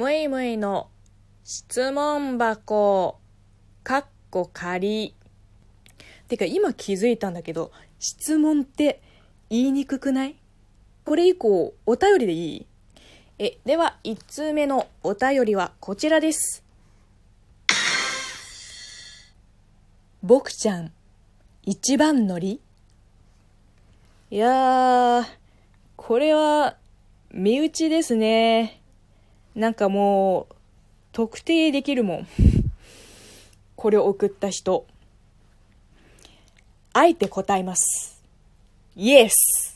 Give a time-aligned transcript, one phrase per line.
[0.00, 0.88] むいむいの
[1.44, 3.18] 質問箱、
[3.84, 5.14] かっこ仮。
[6.26, 9.02] てか今気づいたんだけど、質問って
[9.50, 10.36] 言いにくくない？
[11.04, 12.66] これ以降お便りでいい？
[13.38, 16.64] え、では1通目のお便りはこちらです。
[20.22, 20.92] 僕ちゃん、
[21.62, 22.62] 一番乗り？
[24.30, 25.26] いやー、
[25.96, 26.78] これは、
[27.34, 28.79] 身内ですね。
[29.54, 30.54] なんかもう、
[31.12, 32.28] 特定できるもん。
[33.76, 34.86] これを送った人。
[36.92, 38.22] あえて答えます。
[38.96, 39.69] イエス